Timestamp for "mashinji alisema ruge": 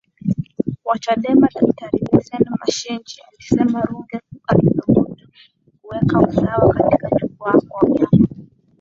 2.59-4.19